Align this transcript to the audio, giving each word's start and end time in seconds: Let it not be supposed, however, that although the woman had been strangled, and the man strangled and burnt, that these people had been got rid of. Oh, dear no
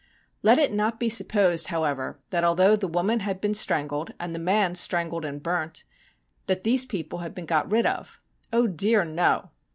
Let 0.41 0.57
it 0.57 0.73
not 0.73 0.99
be 0.99 1.09
supposed, 1.09 1.67
however, 1.67 2.17
that 2.31 2.43
although 2.43 2.75
the 2.75 2.87
woman 2.87 3.19
had 3.19 3.39
been 3.39 3.53
strangled, 3.53 4.11
and 4.19 4.33
the 4.33 4.39
man 4.39 4.73
strangled 4.73 5.23
and 5.23 5.43
burnt, 5.43 5.83
that 6.47 6.63
these 6.63 6.85
people 6.85 7.19
had 7.19 7.35
been 7.35 7.45
got 7.45 7.71
rid 7.71 7.85
of. 7.85 8.19
Oh, 8.51 8.65
dear 8.65 9.05
no 9.05 9.51